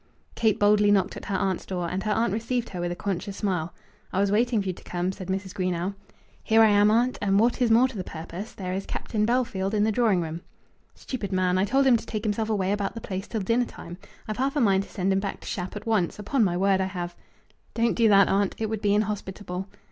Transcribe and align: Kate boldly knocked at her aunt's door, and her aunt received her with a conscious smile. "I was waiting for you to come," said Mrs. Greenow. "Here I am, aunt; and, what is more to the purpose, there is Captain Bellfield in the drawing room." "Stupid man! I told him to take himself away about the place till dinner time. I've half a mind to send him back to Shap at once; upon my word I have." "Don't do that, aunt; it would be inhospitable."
Kate 0.33 0.57
boldly 0.59 0.89
knocked 0.89 1.15
at 1.15 1.25
her 1.25 1.35
aunt's 1.35 1.63
door, 1.63 1.87
and 1.87 2.01
her 2.01 2.11
aunt 2.11 2.33
received 2.33 2.69
her 2.69 2.81
with 2.81 2.91
a 2.91 2.95
conscious 2.95 3.37
smile. 3.37 3.71
"I 4.11 4.19
was 4.19 4.31
waiting 4.31 4.59
for 4.59 4.65
you 4.67 4.73
to 4.73 4.83
come," 4.83 5.11
said 5.11 5.27
Mrs. 5.27 5.53
Greenow. 5.53 5.93
"Here 6.43 6.63
I 6.63 6.69
am, 6.69 6.89
aunt; 6.89 7.19
and, 7.21 7.39
what 7.39 7.61
is 7.61 7.69
more 7.69 7.87
to 7.87 7.95
the 7.97 8.03
purpose, 8.03 8.51
there 8.53 8.73
is 8.73 8.87
Captain 8.87 9.27
Bellfield 9.27 9.75
in 9.75 9.83
the 9.83 9.91
drawing 9.91 10.19
room." 10.19 10.41
"Stupid 10.95 11.31
man! 11.31 11.59
I 11.59 11.65
told 11.65 11.85
him 11.85 11.97
to 11.97 12.05
take 12.07 12.23
himself 12.23 12.49
away 12.49 12.71
about 12.71 12.95
the 12.95 12.99
place 13.01 13.27
till 13.27 13.41
dinner 13.41 13.65
time. 13.65 13.99
I've 14.27 14.37
half 14.37 14.55
a 14.55 14.59
mind 14.59 14.81
to 14.85 14.89
send 14.89 15.13
him 15.13 15.19
back 15.19 15.39
to 15.41 15.47
Shap 15.47 15.75
at 15.75 15.85
once; 15.85 16.17
upon 16.17 16.43
my 16.43 16.57
word 16.57 16.81
I 16.81 16.85
have." 16.85 17.15
"Don't 17.75 17.93
do 17.93 18.09
that, 18.09 18.27
aunt; 18.27 18.55
it 18.57 18.71
would 18.71 18.81
be 18.81 18.95
inhospitable." 18.95 19.67